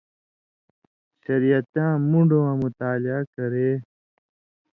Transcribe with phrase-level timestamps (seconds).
[1.23, 3.69] شریعتیاں مُون٘ڈہۡ واں مطالعہ کرے